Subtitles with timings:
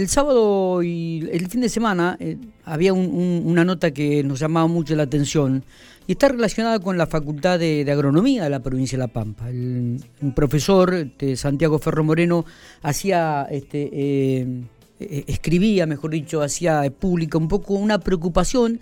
[0.00, 4.96] el sábado y el fin de semana eh, había una nota que nos llamaba mucho
[4.96, 5.64] la atención
[6.06, 9.46] y está relacionada con la Facultad de, Agronomía de la provincia de La Pampa.
[9.48, 12.44] Un profesor, este, Santiago Ferro Moreno,
[12.82, 14.46] hacía, este, eh,
[15.00, 18.80] eh, escribía, mejor dicho, hacía pública un poco una preocupación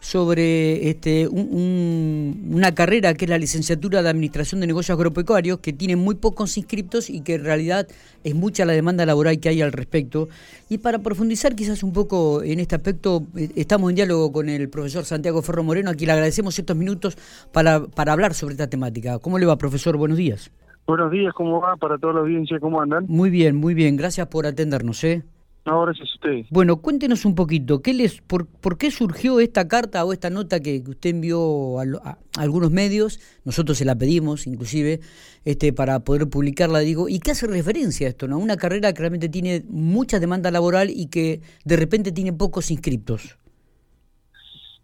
[0.00, 5.96] sobre este, una carrera que es la licenciatura de Administración de Negocios Agropecuarios, que tiene
[5.96, 7.86] muy pocos inscriptos y que en realidad
[8.24, 10.28] es mucha la demanda laboral que hay al respecto.
[10.68, 14.68] Y para profundizar quizás un poco en este aspecto, eh, estamos en diálogo con el
[14.68, 17.16] profesor Santiago Ferro Moreno, a quien le agradecemos estos minutos
[17.52, 19.18] para, para hablar sobre esta temática.
[19.18, 19.96] ¿Cómo le va, profesor?
[19.96, 20.50] Buenos días.
[20.86, 22.58] Buenos días, ¿cómo va para toda la audiencia?
[22.58, 23.04] ¿Cómo andan?
[23.06, 23.96] Muy bien, muy bien.
[23.96, 25.04] Gracias por atendernos.
[25.04, 25.22] ¿eh?
[25.66, 26.46] No, gracias a usted.
[26.50, 30.60] Bueno, cuéntenos un poquito, ¿qué les, por, por, qué surgió esta carta o esta nota
[30.60, 33.20] que, usted envió a, algunos medios?
[33.44, 35.00] Nosotros se la pedimos, inclusive,
[35.44, 38.26] este, para poder publicarla, digo, ¿y qué hace referencia a esto?
[38.26, 38.38] ¿no?
[38.38, 43.36] Una carrera que realmente tiene mucha demanda laboral y que de repente tiene pocos inscriptos.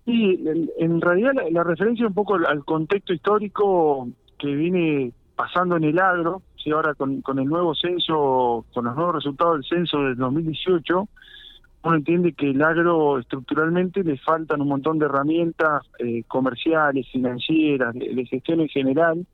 [0.04, 0.44] Sí,
[0.78, 6.42] en, realidad la, referencia un poco al contexto histórico que viene pasando en el agro,
[6.66, 11.08] y ahora con, con el nuevo censo, con los nuevos resultados del censo del 2018,
[11.84, 17.94] uno entiende que el agro estructuralmente le faltan un montón de herramientas eh, comerciales, financieras,
[17.94, 19.24] de, gestión en general.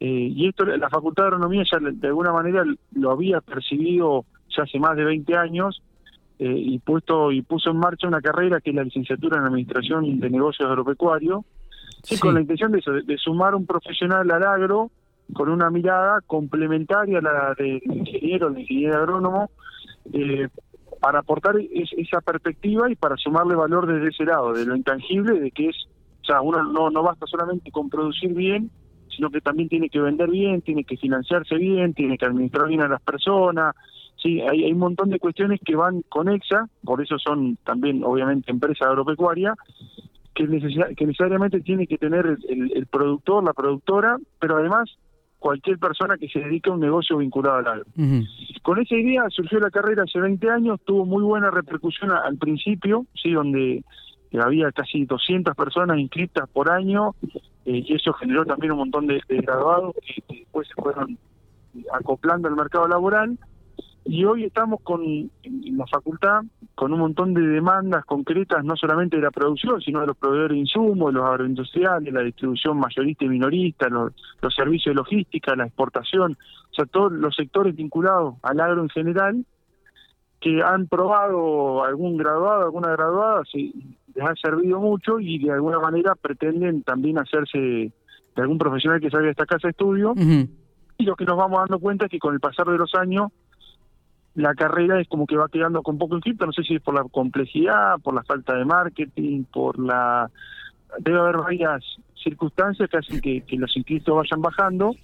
[0.00, 4.24] Eh, y esto la Facultad de Agronomía ya de alguna manera lo había percibido
[4.56, 5.82] ya hace más de 20 años
[6.38, 10.20] eh, y puesto y puso en marcha una carrera que es la licenciatura en Administración
[10.20, 11.44] de Negocios Agropecuarios,
[12.02, 12.18] sí.
[12.18, 14.90] con la intención de eso, de sumar un profesional al agro
[15.32, 19.50] con una mirada complementaria a la del ingeniero, el ingeniero agrónomo,
[20.12, 20.48] eh,
[21.00, 25.50] para aportar esa perspectiva y para sumarle valor desde ese lado, de lo intangible, de
[25.50, 25.76] que es,
[26.22, 28.70] o sea, uno no, no basta solamente con producir bien,
[29.14, 32.82] sino que también tiene que vender bien, tiene que financiarse bien, tiene que administrar bien
[32.82, 33.74] a las personas,
[34.22, 38.50] sí, hay, hay un montón de cuestiones que van conexas, por eso son también obviamente
[38.50, 39.54] empresas agropecuarias,
[40.34, 40.46] que,
[40.96, 44.96] que necesariamente tiene que tener el, el productor, la productora, pero además
[45.46, 47.84] cualquier persona que se dedique a un negocio vinculado al agro.
[48.62, 53.06] Con esa idea surgió la carrera hace 20 años, tuvo muy buena repercusión al principio,
[53.14, 53.84] sí, donde
[54.40, 57.14] había casi 200 personas inscritas por año
[57.64, 61.16] eh, y eso generó también un montón de, de graduados que, después se fueron
[61.92, 63.38] acoplando al mercado laboral
[64.06, 66.42] y hoy estamos con en la facultad
[66.74, 70.54] con un montón de demandas concretas, no solamente de la producción, sino de los proveedores
[70.54, 74.12] de insumos, los agroindustriales, la distribución mayorista y minorista, los,
[74.54, 76.36] servicios de logística, la exportación,
[76.70, 79.44] o sea, todos los sectores vinculados al agro en general,
[80.38, 85.78] que han probado algún graduado, alguna graduada, sí, les ha servido mucho y de alguna
[85.78, 90.14] manera pretenden también hacerse de algún profesional que salga de esta casa de estudio.
[90.98, 93.32] Y lo que nos vamos dando cuenta es que con el pasar de los años,
[94.36, 96.94] la carrera es como que va quedando con poco inscrito, no sé si es por
[96.94, 100.30] la complejidad, por la falta de marketing, por la...
[100.98, 101.82] Debe haber varias
[102.22, 104.94] circunstancias que hacen que, los inscritos vayan bajando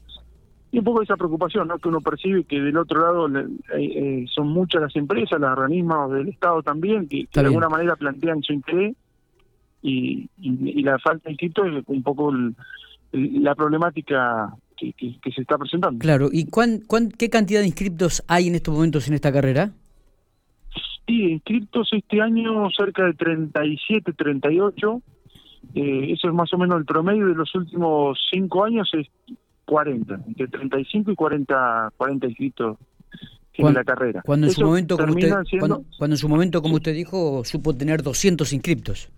[0.70, 1.78] y un poco esa preocupación ¿no?
[1.78, 3.46] que uno percibe que del otro lado eh,
[3.78, 8.42] eh, son muchas las empresas, los organismos del Estado también, que, de alguna manera plantean
[8.42, 8.94] su interés
[9.82, 12.32] y, y, la falta de inscritos es un poco
[13.12, 14.54] la problemática
[14.90, 15.98] que, se está presentando.
[15.98, 16.82] Claro, ¿y cuán,
[17.16, 19.70] qué cantidad de inscriptos hay en estos momentos en esta carrera?
[21.06, 25.02] Sí, inscriptos este año cerca de 37, 38.
[25.74, 29.06] Eh, eso es más o menos el promedio de los últimos cinco años, es
[29.64, 32.78] 40, entre 35 y 40, 40 inscritos
[33.54, 34.22] en la carrera.
[34.24, 37.74] Cuando en, su momento, como usted, cuando, cuando en su momento, como usted dijo, supo
[37.74, 39.10] tener 200 inscriptos.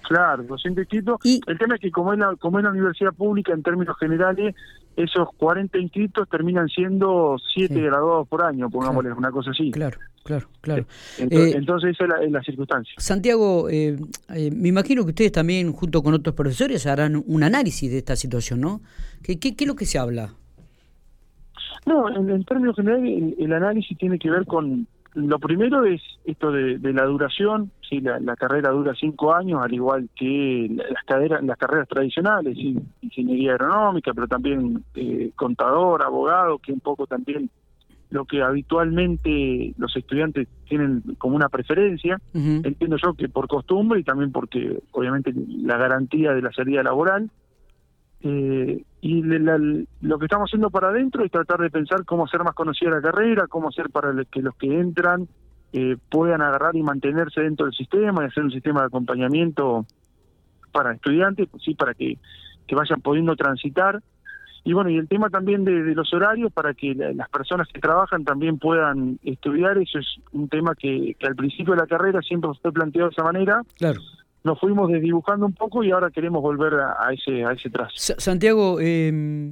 [0.00, 1.18] Claro, docente inscritos.
[1.24, 3.96] Y el tema es que como es, la, como es la universidad pública en términos
[3.98, 4.54] generales,
[4.96, 9.70] esos 40 inscritos terminan siendo 7 graduados por año, pongámosle una cosa así.
[9.70, 10.86] Claro, claro, claro.
[11.18, 12.94] Eh, entonces, esa es la, circunstancia.
[12.98, 13.96] Santiago, eh,
[14.34, 18.16] eh, me imagino que ustedes también, junto con otros profesores, harán un análisis de esta
[18.16, 18.80] situación, ¿no?
[19.22, 20.34] ¿Qué, qué, qué es lo que se habla?
[21.86, 24.86] No, en, términos generales, el análisis tiene que ver con
[25.18, 30.08] lo primero es esto de, la duración, sí, la, carrera dura cinco años, al igual
[30.14, 32.56] que las, las carreras tradicionales,
[33.00, 37.50] ingeniería agronómica, pero también eh, contador, abogado, que un poco también
[38.10, 44.04] lo que habitualmente los estudiantes tienen como una preferencia, entiendo yo que por costumbre y
[44.04, 45.32] también porque obviamente
[45.62, 47.30] la garantía de la salida laboral,
[48.22, 52.54] eh, y lo que estamos haciendo para adentro es tratar de pensar cómo hacer más
[52.54, 55.28] conocida la carrera, cómo hacer para que los que entran
[55.72, 59.86] eh, puedan agarrar y mantenerse dentro del sistema y hacer un sistema de acompañamiento
[60.72, 62.18] para estudiantes, pues sí, para que,
[62.66, 64.02] que vayan pudiendo transitar.
[64.64, 68.24] y bueno, y el tema también de, los horarios para que las personas que trabajan
[68.24, 72.72] también puedan estudiar, eso es un tema que, al principio de la carrera siempre fue
[72.72, 73.62] planteado de esa manera.
[73.76, 74.00] Claro.
[74.44, 77.92] Nos fuimos desdibujando un poco y ahora queremos volver a, ese a ese trazo.
[77.96, 79.50] Santiago, eh,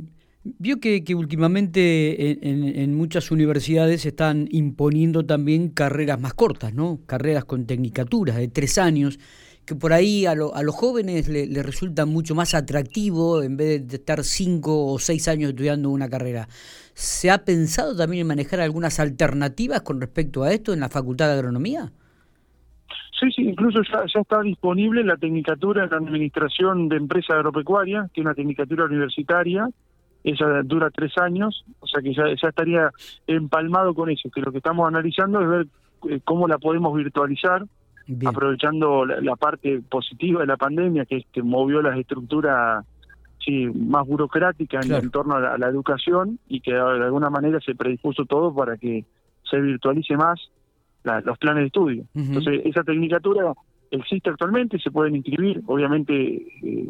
[0.58, 7.00] vio que, últimamente en, muchas universidades están imponiendo también carreras más cortas, ¿no?
[7.06, 9.18] Carreras con tecnicaturas de tres años
[9.64, 13.86] que por ahí a, a los jóvenes les le resulta mucho más atractivo en vez
[13.88, 16.48] de estar cinco o seis años estudiando una carrera.
[16.94, 21.26] ¿Se ha pensado también en manejar algunas alternativas con respecto a esto en la Facultad
[21.26, 21.92] de Agronomía?
[23.18, 28.20] Sí, sí, incluso ya, ya está disponible la tecnicatura en Administración de Empresa Agropecuaria, que
[28.20, 29.68] es una tecnicatura universitaria,
[30.22, 32.90] esa dura tres años, o sea que ya, ya estaría
[33.26, 35.66] empalmado con eso, que lo que estamos analizando es ver
[36.10, 37.64] eh, cómo la podemos virtualizar,
[38.24, 42.84] aprovechando la, parte positiva de la pandemia, que, que movió las estructuras
[43.44, 48.24] sí, más burocráticas en, torno a la, educación y que de alguna manera se predispuso
[48.24, 49.04] todo para que
[49.48, 50.40] se virtualice más
[51.24, 52.04] los planes de estudio.
[52.14, 53.52] Entonces, esa tecnicatura
[53.90, 56.14] existe actualmente, se pueden inscribir, obviamente
[56.62, 56.88] eh,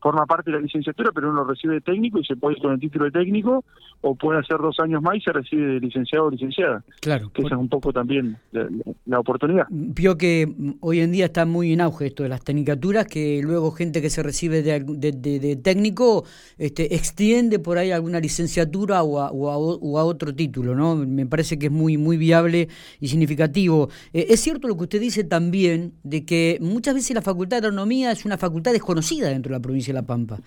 [0.00, 2.72] forma parte de la licenciatura, pero uno recibe de técnico y se puede ir con
[2.72, 3.64] el título de técnico,
[4.00, 6.84] o puede hacer dos años más y se recibe de licenciado o licenciada.
[7.00, 7.30] Claro.
[7.32, 9.66] Que esa es un poco también la, oportunidad.
[9.70, 13.70] Vio que hoy en día está muy en auge esto de las tecnicaturas, que luego
[13.70, 16.24] gente que se recibe de, de, técnico
[16.58, 20.96] este, extiende por ahí alguna licenciatura o a, o, a, otro título, ¿no?
[20.96, 22.68] Me parece que es muy, muy viable
[23.00, 23.88] y significativo.
[24.12, 27.68] Eh, es cierto lo que usted dice también, de que muchas veces la Facultad de
[27.68, 30.38] Agronomía es una facultad desconocida dentro de la provincia de La Pampa.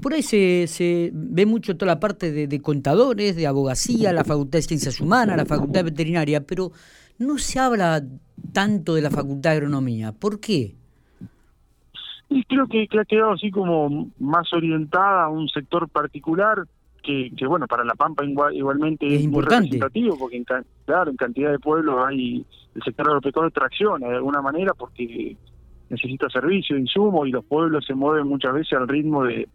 [0.00, 4.58] Por ahí se, se ve mucho toda la parte de, contadores, de abogacía, la Facultad
[4.58, 6.72] de Ciencias Humanas, la Facultad de Veterinaria, pero
[7.18, 8.02] no se habla
[8.52, 10.12] tanto de la Facultad de Agronomía.
[10.12, 10.74] ¿Por qué?
[12.28, 16.64] Y creo que, ha quedado así como más orientada a un sector particular
[17.02, 20.44] que, que bueno, para La Pampa igualmente es, muy representativo, porque en,
[20.84, 22.44] claro, en cantidad de pueblos hay
[22.74, 25.36] el sector agropecuario tracciona de alguna manera porque
[25.90, 29.48] necesita servicio, insumo y los pueblos se mueven muchas veces al ritmo de,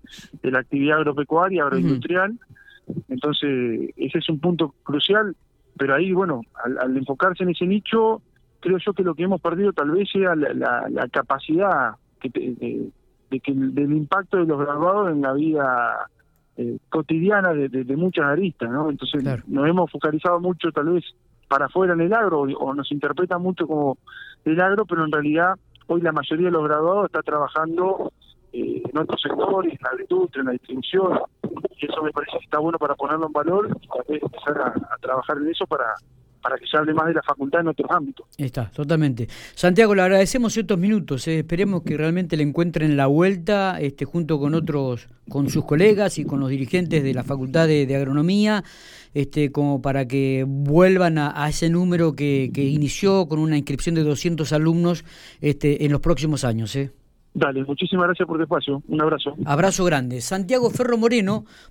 [0.44, 2.38] la actividad agropecuaria, agroindustrial.
[3.10, 5.36] Entonces, ese es un punto crucial,
[5.78, 8.22] pero ahí, bueno, al, enfocarse en ese nicho,
[8.60, 13.54] creo yo que lo que hemos perdido tal vez sea la, capacidad que de, que
[13.54, 16.10] del impacto de los graduados en la vida
[16.58, 18.90] eh, cotidiana de, muchas aristas, ¿no?
[18.90, 21.04] Entonces nos hemos focalizado mucho tal vez
[21.48, 23.98] para afuera en el agro o nos interpreta mucho como
[24.44, 25.56] el agro, pero en realidad
[25.88, 28.12] Hoy la mayoría de los graduados está trabajando
[28.54, 31.20] eh, en otros sectores, en la agricultura, en la distribución,
[31.78, 33.78] y eso me parece que está bueno para ponerlo en valor
[34.08, 35.94] y empezar a, trabajar en eso para,
[36.46, 38.28] para que se hable más de la facultad en otros ámbitos.
[38.38, 39.28] Está, totalmente.
[39.56, 41.28] Santiago, le agradecemos estos minutos.
[41.28, 41.40] Eh.
[41.40, 46.24] Esperemos que realmente le encuentren la vuelta este, junto con otros, con sus colegas y
[46.24, 48.64] con los dirigentes de la Facultad de, Agronomía,
[49.16, 54.04] este, como para que vuelvan a, ese número que, que, inició con una inscripción de
[54.04, 55.04] 200 alumnos
[55.42, 56.76] este, en los próximos años.
[56.76, 56.92] ¿eh?
[57.36, 58.82] Dale, muchísimas gracias por tu espacio.
[58.88, 59.36] Un abrazo.
[59.46, 60.22] Abrazo grande.
[60.22, 61.44] Santiago Ferro Moreno,